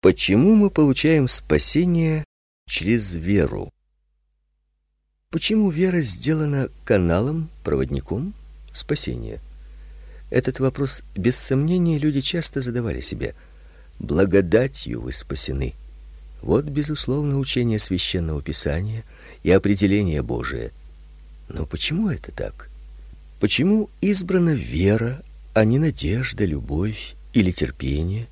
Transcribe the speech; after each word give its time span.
Почему 0.00 0.54
мы 0.54 0.70
получаем 0.70 1.28
спасение 1.28 2.24
через 2.66 3.12
веру? 3.12 3.70
Почему 5.28 5.70
вера 5.70 6.00
сделана 6.00 6.70
каналом, 6.86 7.50
проводником 7.64 8.32
спасения? 8.72 9.40
Этот 10.30 10.58
вопрос 10.58 11.02
без 11.14 11.36
сомнения 11.36 11.98
люди 11.98 12.22
часто 12.22 12.62
задавали 12.62 13.02
себе. 13.02 13.34
Благодатью 13.98 15.02
вы 15.02 15.12
спасены. 15.12 15.74
Вот 16.40 16.64
безусловно 16.64 17.38
учение 17.38 17.78
священного 17.78 18.40
писания 18.40 19.04
и 19.42 19.50
определение 19.50 20.22
Божие. 20.22 20.70
Но 21.50 21.66
почему 21.66 22.08
это 22.08 22.32
так? 22.32 22.70
Почему 23.38 23.90
избрана 24.00 24.54
вера, 24.54 25.22
а 25.52 25.66
не 25.66 25.78
надежда, 25.78 26.46
любовь 26.46 27.16
или 27.34 27.50
терпение? 27.52 28.28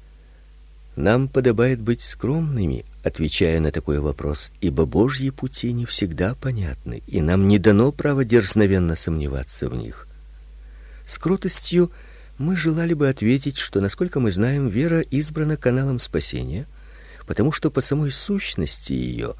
Нам 0.98 1.28
подобает 1.28 1.80
быть 1.80 2.02
скромными, 2.02 2.84
отвечая 3.04 3.60
на 3.60 3.70
такой 3.70 4.00
вопрос, 4.00 4.50
ибо 4.60 4.84
Божьи 4.84 5.30
пути 5.30 5.72
не 5.72 5.86
всегда 5.86 6.34
понятны, 6.34 7.04
и 7.06 7.20
нам 7.20 7.46
не 7.46 7.60
дано 7.60 7.92
право 7.92 8.24
дерзновенно 8.24 8.96
сомневаться 8.96 9.68
в 9.68 9.76
них. 9.76 10.08
С 11.04 11.16
кротостью 11.18 11.92
мы 12.36 12.56
желали 12.56 12.94
бы 12.94 13.08
ответить, 13.08 13.58
что 13.58 13.80
насколько 13.80 14.18
мы 14.18 14.32
знаем, 14.32 14.66
вера 14.66 14.98
избрана 14.98 15.56
каналом 15.56 16.00
спасения, 16.00 16.66
потому 17.28 17.52
что 17.52 17.70
по 17.70 17.80
самой 17.80 18.10
сущности 18.10 18.92
ее 18.92 19.36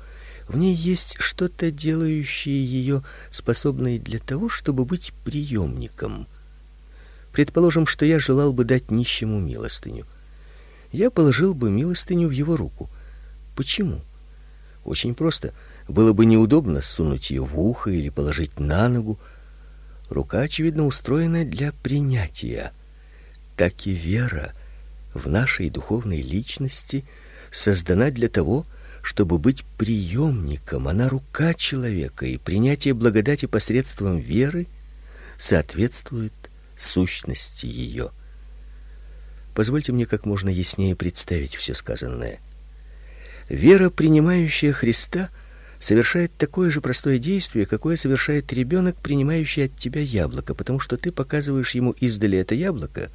в 0.47 0.57
ней 0.57 0.77
есть 0.77 1.17
что-то 1.19 1.73
делающее 1.73 2.65
ее 2.65 3.03
способной 3.33 3.99
для 3.99 4.21
того, 4.21 4.49
чтобы 4.49 4.85
быть 4.85 5.13
приемником. 5.25 6.29
Предположим, 7.33 7.89
что 7.89 8.07
я 8.07 8.21
желал 8.21 8.53
бы 8.53 8.63
дать 8.63 8.93
нищему 8.93 9.41
милостыню 9.41 10.07
я 10.93 11.11
положил 11.11 11.55
бы 11.55 11.71
милостыню 11.71 12.29
в 12.29 12.33
его 12.33 12.57
руку. 12.57 12.89
Почему? 13.55 14.01
Очень 14.85 15.15
просто. 15.15 15.53
Было 15.87 16.13
бы 16.13 16.27
неудобно 16.27 16.81
сунуть 16.81 17.31
ее 17.31 17.43
в 17.45 17.59
ухо 17.59 17.91
или 17.91 18.09
положить 18.09 18.59
на 18.59 18.89
ногу. 18.89 19.19
Рука 20.09 20.41
очевидно 20.41 20.87
устроена 20.87 21.45
для 21.45 21.73
принятия. 21.73 22.73
Так 23.57 23.87
и 23.87 23.91
вера 23.91 24.53
в 25.15 25.29
нашей 25.29 25.71
духовной 25.71 26.23
личности 26.23 27.05
создана 27.51 28.11
для 28.11 28.29
того, 28.29 28.65
чтобы 29.03 29.39
быть 29.39 29.65
приемником. 29.77 30.89
Она 30.89 31.09
рука 31.09 31.55
человека, 31.55 32.27
и 32.27 32.37
принятие 32.37 32.95
благодати 32.95 33.47
посредством 33.47 34.19
веры 34.19 34.67
соответствует 35.39 36.33
сущности 36.77 37.67
ее. 37.67 38.11
Позвольте 39.59 39.91
мне 39.91 40.07
как 40.07 40.25
можно 40.25 40.49
яснее 40.49 40.95
представить 40.95 41.57
все 41.57 41.75
сказанное. 41.75 42.39
Вера, 43.49 43.91
принимающая 43.91 44.73
Христа, 44.73 45.31
совершает 45.81 46.31
такое 46.39 46.71
же 46.71 46.81
простое 46.81 47.19
действие, 47.19 47.67
какое 47.67 47.97
совершает 47.97 48.53
ребенок, 48.53 48.95
принимающий 48.95 49.65
от 49.65 49.77
тебя 49.77 50.01
яблоко, 50.01 50.55
потому 50.55 50.79
что 50.79 50.97
ты 50.97 51.11
показываешь 51.11 51.75
ему 51.75 51.91
издали 51.91 52.39
это 52.39 52.55
яблоко 52.55 53.11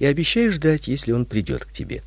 и 0.00 0.06
обещаешь 0.06 0.58
дать, 0.58 0.88
если 0.88 1.12
он 1.12 1.24
придет 1.24 1.64
к 1.64 1.72
тебе. 1.72 2.02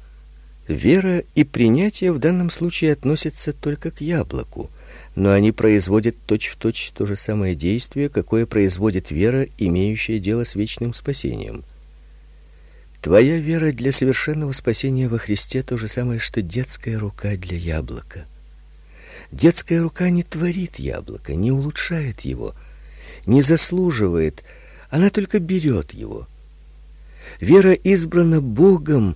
Вера 0.67 1.23
и 1.33 1.45
принятие 1.45 2.11
в 2.11 2.19
данном 2.19 2.49
случае 2.49 2.91
относятся 2.91 3.53
только 3.53 3.91
к 3.91 4.01
яблоку, 4.01 4.69
но 5.15 5.31
они 5.31 5.53
производят 5.53 6.17
точь-в-точь 6.25 6.87
точь 6.87 6.91
то 6.93 7.05
же 7.05 7.15
самое 7.15 7.55
действие, 7.55 8.09
какое 8.09 8.45
производит 8.45 9.09
вера, 9.09 9.47
имеющая 9.57 10.19
дело 10.19 10.43
с 10.43 10.55
вечным 10.55 10.93
спасением. 10.93 11.63
Твоя 13.01 13.37
вера 13.37 13.71
для 13.71 13.91
совершенного 13.93 14.51
спасения 14.51 15.07
во 15.07 15.17
Христе 15.19 15.63
то 15.63 15.77
же 15.77 15.87
самое, 15.87 16.19
что 16.19 16.41
детская 16.41 16.97
рука 16.97 17.35
для 17.37 17.57
яблока. 17.57 18.25
Детская 19.31 19.81
рука 19.81 20.09
не 20.09 20.23
творит 20.23 20.79
яблоко, 20.79 21.33
не 21.33 21.51
улучшает 21.51 22.21
его, 22.21 22.55
не 23.25 23.41
заслуживает, 23.41 24.43
она 24.89 25.09
только 25.09 25.39
берет 25.39 25.93
его. 25.93 26.27
Вера 27.39 27.73
избрана 27.73 28.41
Богом 28.41 29.15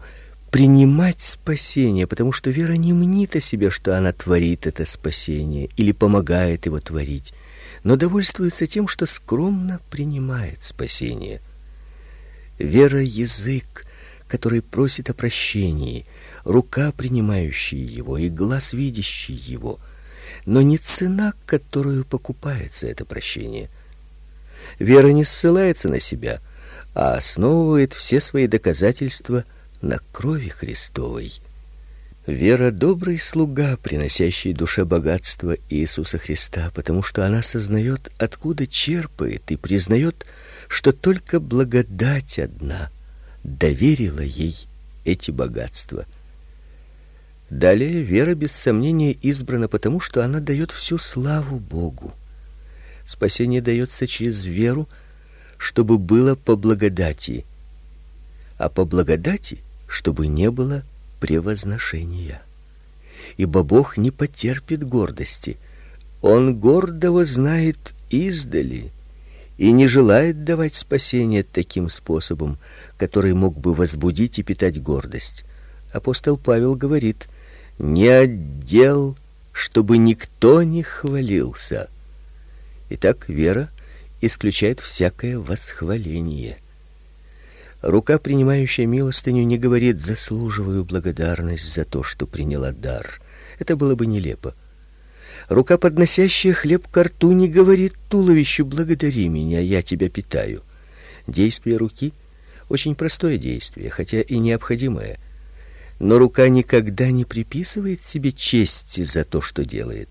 принимать 0.50 1.22
спасение, 1.22 2.08
потому 2.08 2.32
что 2.32 2.52
вера 2.52 2.74
не 2.74 2.94
мнит 2.94 3.36
о 3.36 3.42
себе, 3.42 3.70
что 3.70 3.98
она 3.98 4.14
творит 4.14 4.68
это 4.68 4.86
спасение 4.86 5.70
или 5.76 5.92
помогает 5.92 6.68
его 6.68 6.80
творить, 6.80 7.34
но 7.84 7.98
довольствуется 7.98 8.68
тем, 8.68 8.88
что 8.88 9.08
скромно 9.08 9.82
принимает 9.90 10.64
спасение. 10.64 11.42
Вера 12.60 13.02
язык, 13.02 13.86
который 14.28 14.62
просит 14.62 15.10
о 15.10 15.14
прощении, 15.14 16.06
рука 16.44 16.92
принимающая 16.92 17.80
его 17.80 18.18
и 18.18 18.30
глаз 18.30 18.74
видящий 18.74 19.36
его, 19.36 19.80
но 20.46 20.62
не 20.62 20.78
цена, 20.78 21.34
которую 21.46 22.06
покупается 22.06 22.88
это 22.88 23.06
прощение. 23.06 23.70
Вера 24.80 25.10
не 25.10 25.24
ссылается 25.24 25.90
на 25.90 26.00
себя, 26.00 26.40
а 26.94 27.16
основывает 27.16 27.94
все 27.94 28.20
свои 28.20 28.48
доказательства 28.48 29.46
на 29.82 30.00
крови 30.12 30.50
Христовой. 30.50 31.34
Вера 32.26 32.72
добрый 32.72 33.20
слуга, 33.20 33.78
приносящий 33.78 34.54
душе 34.54 34.86
богатство 34.86 35.58
Иисуса 35.70 36.18
Христа, 36.18 36.72
потому 36.74 37.04
что 37.04 37.26
она 37.26 37.42
сознает, 37.42 38.12
откуда 38.18 38.66
черпает 38.66 39.52
и 39.52 39.58
признает, 39.58 40.26
что 40.26 40.53
только 40.92 41.40
благодать 41.40 42.40
одна 42.40 42.90
доверила 43.44 44.22
ей 44.22 44.66
эти 45.06 45.30
богатства. 45.30 46.08
Далее 47.52 48.02
вера 48.02 48.34
без 48.34 48.54
сомнения 48.54 49.12
избрана 49.12 49.68
потому, 49.68 50.00
что 50.00 50.26
она 50.26 50.40
дает 50.40 50.72
всю 50.72 50.98
славу 50.98 51.60
Богу. 51.60 52.12
Спасение 53.06 53.62
дается 53.62 54.08
через 54.08 54.46
веру, 54.46 54.90
чтобы 55.60 56.00
было 56.00 56.34
по 56.34 56.56
благодати, 56.56 57.46
а 58.58 58.68
по 58.70 58.84
благодати, 58.84 59.60
чтобы 59.88 60.26
не 60.26 60.50
было 60.50 60.82
превозношения. 61.20 62.42
Ибо 63.38 63.62
Бог 63.62 63.98
не 63.98 64.10
потерпит 64.10 64.84
гордости. 64.84 65.58
Он 66.24 66.56
гордого 66.56 67.26
знает 67.26 67.78
издали 68.10 68.92
и 69.58 69.72
не 69.72 69.88
желает 69.88 70.44
давать 70.44 70.76
спасение 70.76 71.44
таким 71.44 71.90
способом, 71.90 72.58
который 72.98 73.34
мог 73.34 73.58
бы 73.58 73.74
возбудить 73.74 74.40
и 74.40 74.44
питать 74.44 74.82
гордость. 74.82 75.46
Апостол 75.92 76.38
Павел 76.38 76.76
говорит: 76.76 77.28
"Не 77.78 78.08
отдел, 78.08 79.16
чтобы 79.52 79.98
никто 79.98 80.64
не 80.64 80.84
хвалился". 80.84 81.90
Итак, 82.90 83.30
вера 83.30 83.70
исключает 84.22 84.80
всякое 84.80 85.38
восхваление. 85.38 86.58
Рука, 87.82 88.18
принимающая 88.18 88.86
милостыню, 88.86 89.44
не 89.44 89.58
говорит: 89.58 90.02
"Заслуживаю 90.02 90.86
благодарность 90.86 91.74
за 91.74 91.86
то, 91.86 92.02
что 92.02 92.26
приняла 92.26 92.72
дар". 92.72 93.20
Это 93.60 93.76
было 93.76 93.96
бы 93.96 94.06
нелепо. 94.06 94.56
Рука, 95.50 95.78
подносящая 95.78 96.54
хлеб 96.54 96.88
к 96.88 97.04
рту, 97.04 97.32
не 97.32 97.48
говорит 97.48 97.94
туловищу: 98.10 98.66
"Благодари 98.66 99.28
меня, 99.28 99.60
я 99.60 99.82
тебя 99.82 100.10
питаю". 100.10 100.62
Действие 101.28 101.78
руки 101.78 102.14
очень 102.70 102.96
простое 102.96 103.38
действие, 103.38 103.90
хотя 103.90 104.22
и 104.22 104.38
необходимое. 104.38 105.18
Но 106.00 106.18
рука 106.18 106.48
никогда 106.48 107.12
не 107.12 107.24
приписывает 107.24 108.06
себе 108.06 108.32
чести 108.32 109.04
за 109.04 109.24
то, 109.24 109.42
что 109.42 109.64
делает. 109.64 110.10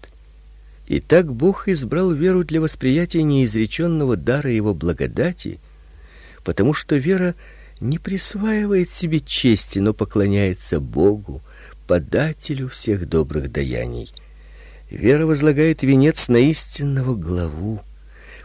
И 0.86 1.00
так 1.00 1.32
Бог 1.32 1.68
избрал 1.68 2.12
веру 2.12 2.44
для 2.44 2.60
восприятия 2.60 3.22
неизреченного 3.22 4.16
дара 4.16 4.50
его 4.50 4.74
благодати, 4.74 5.58
потому 6.44 6.74
что 6.74 6.96
вера 6.96 7.34
не 7.80 7.98
присваивает 7.98 8.92
себе 8.92 9.20
чести, 9.20 9.78
но 9.80 9.92
поклоняется 9.92 10.80
Богу, 10.80 11.40
подателю 11.86 12.68
всех 12.68 13.08
добрых 13.08 13.50
даяний. 13.50 14.12
Вера 14.92 15.24
возлагает 15.24 15.82
венец 15.82 16.28
на 16.28 16.36
истинного 16.36 17.14
главу. 17.14 17.80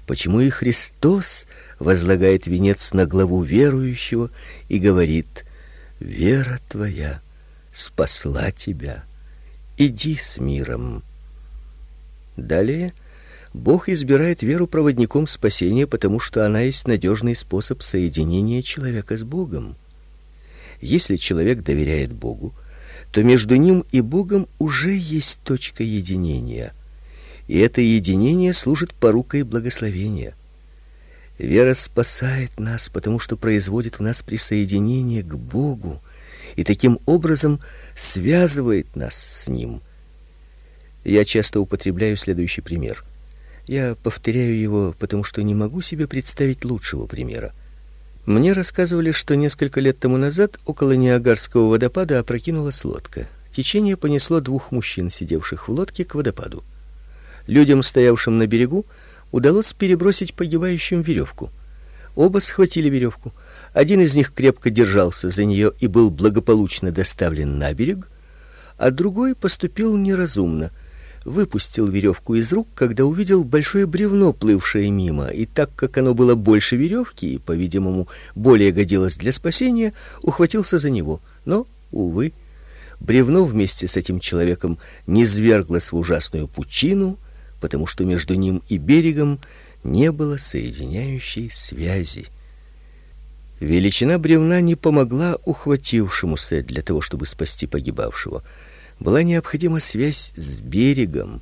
Почему 0.06 0.40
и 0.40 0.50
Христос 0.50 1.46
возлагает 1.78 2.48
венец 2.48 2.94
на 2.94 3.06
главу 3.06 3.44
верующего 3.44 4.32
и 4.70 4.80
говорит: 4.80 5.44
"Вера 6.00 6.62
твоя 6.70 7.20
спасла 7.74 8.52
тебя. 8.52 9.04
Иди 9.78 10.16
с 10.16 10.38
миром". 10.38 11.04
Далее 12.38 12.94
Бог 13.54 13.90
избирает 13.90 14.42
веру 14.42 14.68
проводником 14.68 15.28
спасения, 15.28 15.86
потому 15.86 16.22
что 16.22 16.46
она 16.46 16.62
есть 16.62 16.88
надежный 16.88 17.36
способ 17.36 17.82
соединения 17.82 18.62
человека 18.62 19.18
с 19.18 19.24
Богом. 19.24 19.76
Если 20.80 21.18
человек 21.18 21.64
доверяет 21.64 22.14
Богу, 22.14 22.54
то 23.12 23.24
между 23.24 23.56
ним 23.56 23.86
и 23.92 24.01
Богом 24.01 24.48
уже 24.59 24.95
есть 24.95 25.39
точка 25.44 25.83
единения. 25.83 26.74
И 27.48 27.57
это 27.59 27.81
единение 27.81 28.54
служит 28.54 28.94
порукой 28.94 29.44
благословения. 29.44 30.36
Вера 31.38 31.74
спасает 31.74 32.59
нас, 32.59 32.89
потому 32.89 33.19
что 33.19 33.38
производит 33.38 34.00
в 34.00 34.01
нас 34.01 34.21
присоединение 34.21 35.24
к 35.24 35.36
Богу 35.36 36.01
и 36.56 36.63
таким 36.63 37.00
образом 37.06 37.59
связывает 37.95 38.95
нас 38.95 39.15
с 39.15 39.48
ним. 39.48 39.81
Я 41.03 41.24
часто 41.24 41.62
употребляю 41.62 42.18
следующий 42.18 42.62
пример. 42.62 43.06
Я 43.68 43.95
повторяю 44.01 44.60
его, 44.60 44.95
потому 44.98 45.24
что 45.24 45.42
не 45.44 45.53
могу 45.53 45.81
себе 45.81 46.07
представить 46.07 46.65
лучшего 46.65 47.06
примера. 47.06 47.53
Мне 48.27 48.51
рассказывали, 48.51 49.13
что 49.13 49.38
несколько 49.38 49.79
лет 49.79 50.00
тому 50.00 50.18
назад 50.18 50.59
около 50.65 50.91
Ниагарского 50.91 51.69
водопада 51.69 52.19
опрокинулась 52.19 52.83
лодка. 52.83 53.25
Течение 53.56 53.95
понесло 53.95 54.41
двух 54.41 54.74
мужчин, 54.74 55.09
сидевших 55.09 55.69
в 55.69 55.71
лодке, 55.71 56.03
к 56.03 56.13
водопаду. 56.13 56.62
Людям, 57.47 57.81
стоявшим 57.83 58.38
на 58.38 58.45
берегу, 58.45 58.85
удалось 59.31 59.71
перебросить 59.71 60.33
погибающим 60.33 61.03
веревку. 61.03 61.51
Оба 62.18 62.39
схватили 62.39 62.89
веревку. 62.89 63.31
Один 63.71 64.01
из 64.01 64.13
них 64.13 64.33
крепко 64.33 64.69
держался 64.69 65.29
за 65.29 65.45
нее 65.45 65.71
и 65.79 65.88
был 65.88 66.12
благополучно 66.12 66.91
доставлен 66.91 67.57
на 67.57 67.74
берег, 67.74 68.09
а 68.77 68.91
другой 68.91 69.35
поступил 69.35 69.95
неразумно. 69.95 70.71
Выпустил 71.27 71.89
веревку 71.89 72.35
из 72.35 72.53
рук, 72.53 72.69
когда 72.74 73.03
увидел 73.03 73.44
большое 73.44 73.85
бревно, 73.85 74.31
плывшее 74.31 74.89
мимо, 74.89 75.27
и 75.27 75.45
так 75.45 75.69
как 75.75 75.97
оно 75.97 76.13
было 76.13 76.35
больше 76.35 76.77
веревки 76.77 77.33
и, 77.33 77.38
по-видимому, 77.38 78.07
более 78.33 78.71
годилось 78.71 79.18
для 79.18 79.33
спасения, 79.33 79.91
ухватился 80.21 80.77
за 80.77 80.89
него. 80.89 81.19
Но, 81.44 81.68
увы, 81.91 82.31
бревно 83.01 83.44
вместе 83.44 83.89
с 83.89 83.97
этим 83.97 84.21
человеком 84.21 84.77
низверглось 85.06 85.91
в 85.91 85.97
ужасную 85.97 86.47
пучину, 86.47 87.18
потому 87.59 87.88
что 87.88 88.06
между 88.06 88.35
ним 88.35 88.63
и 88.69 88.77
берегом 88.77 89.39
не 89.83 90.13
было 90.13 90.38
соединяющей 90.38 91.50
связи. 91.50 92.27
Величина 93.59 94.18
бревна 94.18 94.62
не 94.62 94.75
помогла 94.75 95.35
ухватившемуся 95.44 96.63
для 96.63 96.81
того, 96.81 97.01
чтобы 97.01 97.25
спасти 97.25 97.68
погибавшего. 97.68 98.44
Была 99.00 99.24
необходима 99.24 99.80
связь 99.80 100.32
с 100.36 100.60
берегом. 100.60 101.42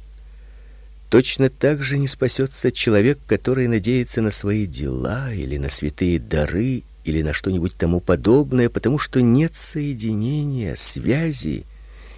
Точно 1.10 1.50
так 1.50 1.84
же 1.84 1.98
не 1.98 2.08
спасется 2.08 2.72
человек, 2.72 3.20
который 3.28 3.68
надеется 3.68 4.22
на 4.22 4.32
свои 4.32 4.66
дела 4.66 5.32
или 5.34 5.58
на 5.58 5.70
святые 5.70 6.20
дары 6.20 6.84
или 7.06 7.22
на 7.22 7.32
что-нибудь 7.34 7.76
тому 7.76 8.02
подобное, 8.02 8.70
потому 8.70 8.98
что 8.98 9.22
нет 9.22 9.56
соединения, 9.56 10.76
связи 10.76 11.66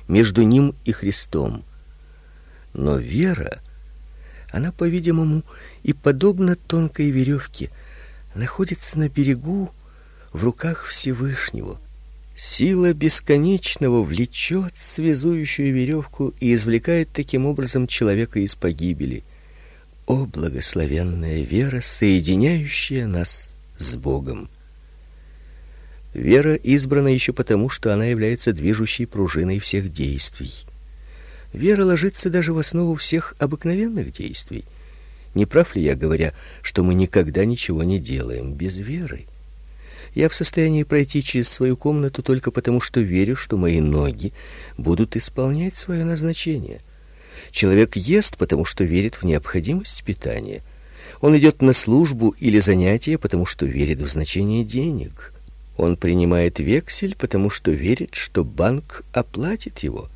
между 0.08 0.42
ним 0.42 0.74
и 0.86 0.94
Христом. 0.94 1.64
Но 2.74 2.98
вера, 2.98 3.60
она, 4.50 4.72
по-видимому, 4.72 5.44
и 5.84 5.94
подобно 5.94 6.56
тонкой 6.56 7.12
веревке, 7.12 7.70
находится 8.34 8.98
на 8.98 9.10
берегу 9.10 9.72
в 10.32 10.44
руках 10.44 10.86
Всевышнего. 10.86 11.80
Сила 12.40 12.94
бесконечного 12.94 14.04
влечет 14.04 14.74
связующую 14.78 15.74
веревку 15.74 16.36
и 16.40 16.54
извлекает 16.54 17.10
таким 17.12 17.48
образом 17.48 17.88
человека 17.88 18.40
из 18.40 18.54
погибели. 18.54 19.24
О 20.06 20.28
благословенная 20.28 21.42
вера, 21.42 21.82
соединяющая 21.82 23.08
нас 23.08 23.52
с 23.80 23.96
Богом. 23.96 24.52
Вера 26.14 26.54
избрана 26.54 27.08
еще 27.08 27.34
потому, 27.34 27.70
что 27.70 27.92
она 27.92 28.06
является 28.06 28.54
движущей 28.54 29.08
пружиной 29.08 29.58
всех 29.58 29.92
действий. 29.92 30.54
Вера 31.54 31.86
ложится 31.86 32.30
даже 32.30 32.54
в 32.54 32.60
основу 32.60 32.94
всех 32.98 33.34
обыкновенных 33.40 34.14
действий. 34.14 34.64
Не 35.34 35.48
прав 35.48 35.76
ли 35.76 35.82
я, 35.82 35.96
говоря, 35.96 36.36
что 36.62 36.84
мы 36.84 36.94
никогда 36.94 37.46
ничего 37.46 37.82
не 37.84 38.00
делаем 38.00 38.54
без 38.54 38.78
веры? 38.78 39.26
Я 40.18 40.30
в 40.30 40.36
состоянии 40.36 40.82
пройти 40.82 41.22
через 41.22 41.48
свою 41.48 41.78
комнату 41.78 42.24
только 42.24 42.50
потому, 42.50 42.82
что 42.82 43.02
верю, 43.02 43.36
что 43.36 43.56
мои 43.56 43.80
ноги 43.80 44.34
будут 44.76 45.16
исполнять 45.16 45.78
свое 45.78 46.04
назначение. 46.06 46.82
Человек 47.52 47.96
ест, 47.96 48.36
потому 48.36 48.66
что 48.66 48.84
верит 48.84 49.22
в 49.22 49.26
необходимость 49.26 50.04
питания. 50.04 50.64
Он 51.22 51.38
идет 51.38 51.62
на 51.62 51.72
службу 51.72 52.34
или 52.40 52.60
занятия, 52.60 53.20
потому 53.20 53.46
что 53.46 53.68
верит 53.68 54.02
в 54.02 54.08
значение 54.08 54.64
денег. 54.64 55.34
Он 55.78 55.96
принимает 55.96 56.58
вексель, 56.58 57.16
потому 57.16 57.52
что 57.52 57.70
верит, 57.70 58.16
что 58.16 58.44
банк 58.44 59.04
оплатит 59.14 59.78
его. 59.84 60.10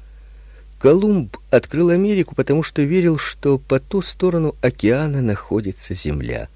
Колумб 0.80 1.38
открыл 1.52 1.90
Америку, 1.90 2.34
потому 2.34 2.64
что 2.64 2.82
верил, 2.82 3.20
что 3.20 3.60
по 3.60 3.80
ту 3.80 4.02
сторону 4.02 4.56
океана 4.64 5.22
находится 5.22 5.94
земля. 5.94 6.50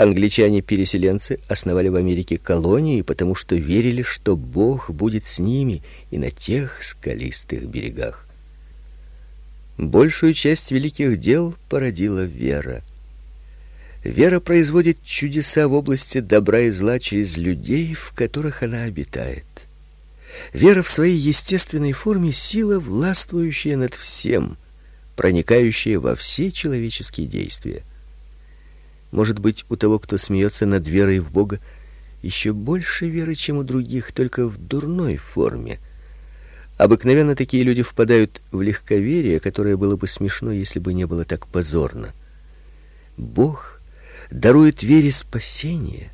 Англичане-переселенцы 0.00 1.40
основали 1.46 1.88
в 1.88 1.94
Америке 1.94 2.38
колонии, 2.38 3.02
потому 3.02 3.34
что 3.34 3.54
верили, 3.54 4.02
что 4.02 4.34
Бог 4.34 4.88
будет 4.90 5.26
с 5.26 5.38
ними 5.38 5.82
и 6.10 6.16
на 6.16 6.30
тех 6.30 6.82
скалистых 6.82 7.66
берегах. 7.66 8.26
Большую 9.76 10.32
часть 10.32 10.70
великих 10.70 11.20
дел 11.20 11.54
породила 11.68 12.24
вера. 12.24 12.82
Вера 14.02 14.40
производит 14.40 15.04
чудеса 15.04 15.68
в 15.68 15.74
области 15.74 16.20
добра 16.20 16.60
и 16.60 16.70
зла 16.70 16.98
через 16.98 17.36
людей, 17.36 17.92
в 17.92 18.12
которых 18.14 18.62
она 18.62 18.84
обитает. 18.84 19.44
Вера 20.54 20.80
в 20.80 20.88
своей 20.88 21.18
естественной 21.18 21.92
форме 21.92 22.32
сила, 22.32 22.80
властвующая 22.80 23.76
над 23.76 23.94
всем, 23.94 24.56
проникающая 25.14 25.98
во 25.98 26.14
все 26.14 26.50
человеческие 26.50 27.26
действия. 27.26 27.82
Может 29.10 29.38
быть, 29.38 29.64
у 29.68 29.76
того, 29.76 29.98
кто 29.98 30.18
смеется 30.18 30.66
над 30.66 30.86
верой 30.86 31.18
в 31.18 31.30
Бога, 31.30 31.60
еще 32.22 32.52
больше 32.52 33.08
веры, 33.08 33.34
чем 33.34 33.58
у 33.58 33.62
других, 33.64 34.12
только 34.12 34.46
в 34.46 34.58
дурной 34.58 35.16
форме. 35.16 35.78
Обыкновенно 36.76 37.36
такие 37.36 37.62
люди 37.62 37.82
впадают 37.82 38.40
в 38.52 38.62
легковерие, 38.62 39.40
которое 39.40 39.76
было 39.76 39.96
бы 39.96 40.06
смешно, 40.06 40.52
если 40.52 40.78
бы 40.78 40.94
не 40.94 41.06
было 41.06 41.24
так 41.24 41.46
позорно. 41.46 42.12
Бог 43.16 43.80
дарует 44.30 44.82
вере 44.82 45.10
спасение, 45.12 46.10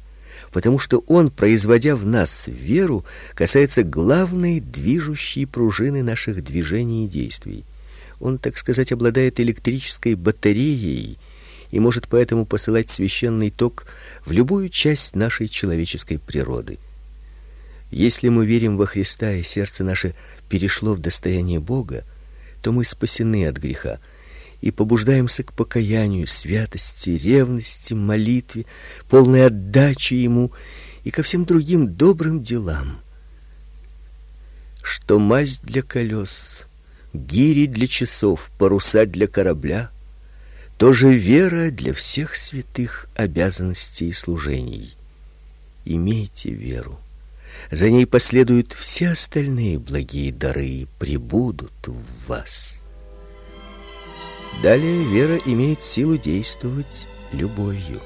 потому 0.52 0.78
что 0.78 1.04
он, 1.06 1.30
производя 1.30 1.94
в 1.94 2.04
нас 2.04 2.44
веру, 2.46 3.04
касается 3.34 3.82
главной 3.82 4.60
движущей 4.60 5.46
пружины 5.46 6.02
наших 6.02 6.42
движений 6.42 7.04
и 7.04 7.08
действий. 7.08 7.64
Он, 8.18 8.38
так 8.38 8.56
сказать, 8.56 8.90
обладает 8.90 9.38
электрической 9.38 10.14
батареей, 10.14 11.18
и 11.70 11.80
может 11.80 12.08
поэтому 12.08 12.46
посылать 12.46 12.90
священный 12.90 13.50
ток 13.50 13.86
в 14.24 14.32
любую 14.32 14.68
часть 14.68 15.14
нашей 15.14 15.48
человеческой 15.48 16.18
природы. 16.18 16.78
Если 17.90 18.28
мы 18.28 18.46
верим 18.46 18.76
во 18.76 18.86
Христа, 18.86 19.32
и 19.32 19.42
сердце 19.42 19.84
наше 19.84 20.14
перешло 20.48 20.94
в 20.94 20.98
достояние 20.98 21.60
Бога, 21.60 22.04
то 22.62 22.72
мы 22.72 22.84
спасены 22.84 23.46
от 23.46 23.58
греха 23.58 24.00
и 24.60 24.70
побуждаемся 24.70 25.44
к 25.44 25.52
покаянию, 25.52 26.26
святости, 26.26 27.10
ревности, 27.10 27.94
молитве, 27.94 28.66
полной 29.08 29.46
отдаче 29.46 30.20
ему 30.20 30.50
и 31.04 31.10
ко 31.10 31.22
всем 31.22 31.44
другим 31.44 31.94
добрым 31.94 32.42
делам. 32.42 33.00
Что 34.82 35.18
масть 35.18 35.62
для 35.62 35.82
колес, 35.82 36.66
гири 37.12 37.66
для 37.66 37.86
часов, 37.86 38.50
паруса 38.58 39.06
для 39.06 39.26
корабля, 39.26 39.90
тоже 40.78 41.12
вера 41.14 41.70
для 41.70 41.94
всех 41.94 42.36
святых 42.36 43.08
обязанностей 43.14 44.08
и 44.10 44.12
служений. 44.12 44.94
Имейте 45.84 46.50
веру. 46.50 46.98
За 47.70 47.88
ней 47.88 48.06
последуют 48.06 48.72
все 48.74 49.10
остальные 49.10 49.78
благие 49.78 50.32
дары 50.32 50.66
и 50.66 50.86
прибудут 50.98 51.72
в 51.86 52.28
вас. 52.28 52.82
Далее 54.62 55.04
вера 55.04 55.40
имеет 55.46 55.84
силу 55.84 56.18
действовать 56.18 57.06
любовью. 57.32 58.02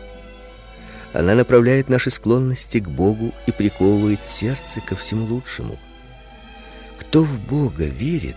Она 1.12 1.35
направляет 1.35 1.89
наши 1.89 2.11
склонности 2.11 2.79
к 2.79 2.89
Богу 2.89 3.33
и 3.47 3.53
приковывает 3.53 4.21
сердце 4.27 4.81
ко 4.81 4.95
всему 4.95 5.27
лучшему. 5.27 5.77
Кто 6.99 7.25
в 7.25 7.41
Бога 7.41 7.85
верит, 7.85 8.37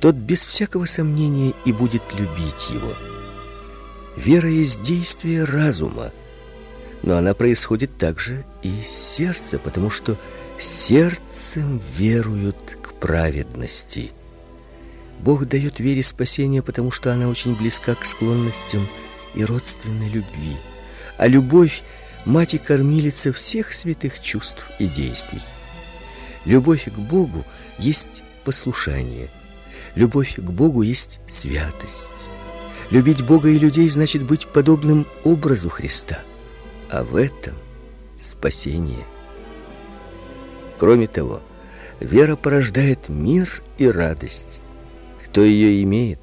тот 0.00 0.14
без 0.16 0.44
всякого 0.44 0.84
сомнения 0.84 1.54
и 1.64 1.72
будет 1.72 2.02
любить 2.18 2.68
его. 2.70 2.92
Вера 4.16 4.48
есть 4.48 4.82
действие 4.82 5.44
разума, 5.44 6.12
но 7.02 7.16
она 7.16 7.34
происходит 7.34 7.96
также 7.96 8.44
и 8.62 8.68
из 8.68 8.88
сердца, 8.88 9.58
потому 9.58 9.90
что 9.90 10.18
сердцем 10.60 11.80
веруют 11.96 12.78
к 12.82 12.92
праведности. 12.94 14.12
Бог 15.20 15.46
дает 15.46 15.80
вере 15.80 16.02
спасение, 16.02 16.62
потому 16.62 16.90
что 16.90 17.12
она 17.12 17.28
очень 17.28 17.56
близка 17.56 17.94
к 17.94 18.04
склонностям 18.04 18.86
и 19.34 19.44
родственной 19.44 20.08
любви. 20.08 20.56
А 21.16 21.26
любовь 21.26 21.82
мать 22.24 22.54
и 22.54 22.58
кормилица 22.58 23.32
всех 23.32 23.72
святых 23.72 24.20
чувств 24.20 24.64
и 24.78 24.86
действий. 24.86 25.42
Любовь 26.44 26.84
к 26.84 26.98
Богу 26.98 27.44
есть 27.78 28.22
послушание. 28.44 29.30
Любовь 29.94 30.34
к 30.36 30.50
Богу 30.50 30.82
есть 30.82 31.20
святость. 31.28 32.31
Любить 32.90 33.24
Бога 33.24 33.48
и 33.48 33.58
людей 33.58 33.88
значит 33.88 34.22
быть 34.22 34.46
подобным 34.46 35.06
образу 35.24 35.68
Христа. 35.68 36.20
А 36.90 37.04
в 37.04 37.16
этом 37.16 37.54
спасение. 38.20 39.04
Кроме 40.78 41.06
того, 41.06 41.40
Вера 42.02 42.34
порождает 42.34 43.08
мир 43.08 43.62
и 43.78 43.86
радость. 43.86 44.60
Кто 45.24 45.42
ее 45.42 45.82
имеет, 45.84 46.18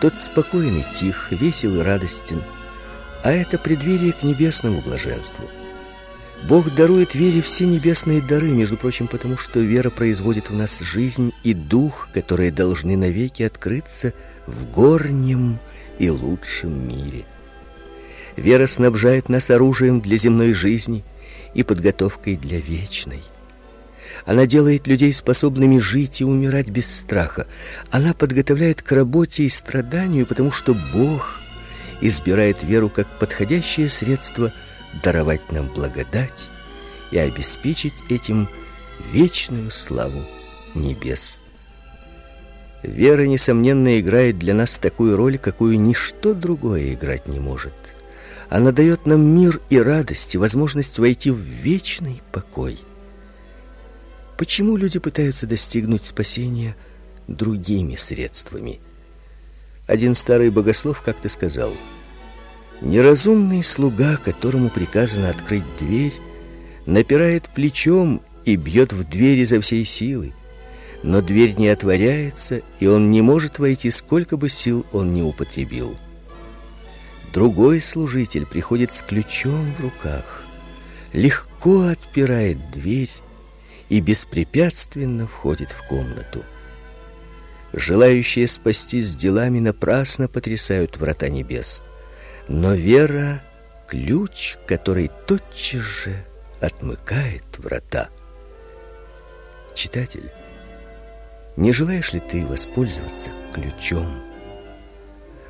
тот 0.00 0.14
спокойный, 0.14 0.84
тих, 0.98 1.30
весел 1.30 1.76
и 1.76 1.82
радостен. 1.82 2.42
А 3.22 3.30
это 3.30 3.58
преддверие 3.58 4.12
к 4.12 4.22
небесному 4.22 4.80
блаженству. 4.80 5.44
Бог 6.48 6.74
дарует 6.74 7.14
вере 7.14 7.42
все 7.42 7.66
небесные 7.66 8.22
дары, 8.22 8.48
между 8.48 8.78
прочим, 8.78 9.08
потому 9.08 9.36
что 9.36 9.60
вера 9.60 9.90
производит 9.90 10.48
в 10.48 10.56
нас 10.56 10.78
жизнь 10.78 11.34
и 11.44 11.52
дух, 11.52 12.08
которые 12.14 12.50
должны 12.50 12.96
навеки 12.96 13.42
открыться 13.42 14.14
в 14.46 14.70
горнем 14.70 15.58
и 16.00 16.08
лучшем 16.08 16.88
мире. 16.88 17.24
Вера 18.34 18.66
снабжает 18.66 19.28
нас 19.28 19.50
оружием 19.50 20.00
для 20.00 20.16
земной 20.16 20.54
жизни 20.54 21.04
и 21.52 21.62
подготовкой 21.62 22.36
для 22.36 22.58
вечной. 22.58 23.22
Она 24.24 24.46
делает 24.46 24.86
людей 24.86 25.12
способными 25.12 25.78
жить 25.78 26.20
и 26.20 26.24
умирать 26.24 26.68
без 26.68 26.90
страха. 26.90 27.46
Она 27.90 28.14
подготовляет 28.14 28.82
к 28.82 28.90
работе 28.92 29.44
и 29.44 29.48
страданию, 29.48 30.26
потому 30.26 30.50
что 30.50 30.74
Бог 30.92 31.38
избирает 32.00 32.62
веру 32.62 32.88
как 32.88 33.06
подходящее 33.18 33.90
средство 33.90 34.52
даровать 35.02 35.52
нам 35.52 35.68
благодать 35.68 36.48
и 37.10 37.18
обеспечить 37.18 37.94
этим 38.08 38.48
вечную 39.12 39.70
славу 39.70 40.24
небес. 40.74 41.39
Вера 42.82 43.26
несомненно 43.26 44.00
играет 44.00 44.38
для 44.38 44.54
нас 44.54 44.78
такую 44.78 45.16
роль, 45.16 45.38
какую 45.38 45.78
ничто 45.78 46.32
другое 46.32 46.94
играть 46.94 47.28
не 47.28 47.38
может. 47.38 47.74
Она 48.48 48.72
дает 48.72 49.06
нам 49.06 49.22
мир 49.22 49.60
и 49.70 49.78
радость, 49.78 50.34
и 50.34 50.38
возможность 50.38 50.98
войти 50.98 51.30
в 51.30 51.38
вечный 51.38 52.22
покой. 52.32 52.80
Почему 54.38 54.76
люди 54.76 54.98
пытаются 54.98 55.46
достигнуть 55.46 56.04
спасения 56.04 56.74
другими 57.28 57.96
средствами? 57.96 58.80
Один 59.86 60.14
старый 60.14 60.50
богослов 60.50 61.02
как-то 61.02 61.28
сказал: 61.28 61.72
Неразумный 62.80 63.62
слуга, 63.62 64.16
которому 64.16 64.70
приказано 64.70 65.28
открыть 65.28 65.64
дверь, 65.78 66.14
напирает 66.86 67.48
плечом 67.50 68.22
и 68.46 68.56
бьет 68.56 68.92
в 68.94 69.08
дверь 69.08 69.38
изо 69.40 69.60
всей 69.60 69.84
силы. 69.84 70.32
Но 71.02 71.22
дверь 71.22 71.54
не 71.56 71.68
отворяется, 71.68 72.60
и 72.78 72.86
он 72.86 73.10
не 73.10 73.22
может 73.22 73.58
войти, 73.58 73.90
сколько 73.90 74.36
бы 74.36 74.48
сил 74.48 74.84
он 74.92 75.14
ни 75.14 75.22
употребил. 75.22 75.96
Другой 77.32 77.80
служитель 77.80 78.44
приходит 78.44 78.94
с 78.94 79.02
ключом 79.02 79.72
в 79.78 79.82
руках, 79.82 80.42
легко 81.12 81.86
отпирает 81.86 82.58
дверь 82.72 83.10
и 83.88 84.00
беспрепятственно 84.00 85.26
входит 85.26 85.70
в 85.70 85.86
комнату. 85.86 86.44
Желающие 87.72 88.48
спастись 88.48 89.14
делами 89.14 89.60
напрасно 89.60 90.28
потрясают 90.28 90.96
врата 90.96 91.28
небес. 91.28 91.84
Но 92.48 92.74
вера 92.74 93.42
ключ, 93.86 94.56
который 94.66 95.10
тотчас 95.26 95.82
же 95.82 96.24
отмыкает 96.60 97.44
врата. 97.58 98.08
Читатель, 99.74 100.30
не 101.60 101.72
желаешь 101.72 102.14
ли 102.14 102.20
ты 102.20 102.46
воспользоваться 102.46 103.30
ключом? 103.52 104.06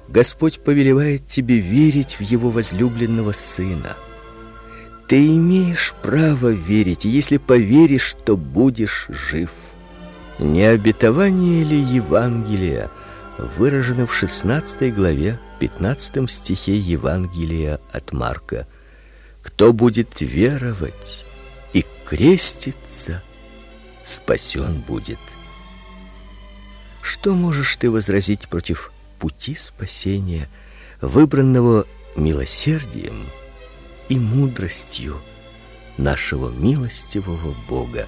Господь 0.08 0.58
повелевает 0.58 1.28
тебе 1.28 1.58
верить 1.58 2.18
в 2.18 2.22
его 2.22 2.50
возлюбленного 2.50 3.30
сына. 3.30 3.96
Ты 5.06 5.24
имеешь 5.36 5.94
право 6.02 6.48
верить, 6.48 7.04
и 7.04 7.08
если 7.08 7.36
поверишь, 7.36 8.16
то 8.24 8.36
будешь 8.36 9.06
жив. 9.08 9.50
Не 10.40 10.64
обетование 10.64 11.62
ли 11.62 11.78
Евангелия 11.78 12.90
выражено 13.56 14.06
в 14.08 14.14
16 14.14 14.92
главе 14.92 15.38
15 15.60 16.28
стихе 16.28 16.76
Евангелия 16.76 17.78
от 17.92 18.12
Марка? 18.12 18.66
Кто 19.42 19.72
будет 19.72 20.20
веровать 20.20 21.24
и 21.72 21.84
креститься, 22.04 23.22
спасен 24.04 24.80
будет. 24.80 25.18
Что 27.10 27.34
можешь 27.34 27.74
ты 27.76 27.90
возразить 27.90 28.48
против 28.48 28.92
пути 29.18 29.56
спасения, 29.56 30.48
выбранного 31.00 31.84
милосердием? 32.14 33.26
и 34.10 34.18
мудростью 34.18 35.20
нашего 35.96 36.50
милостивого 36.50 37.54
Бога. 37.68 38.06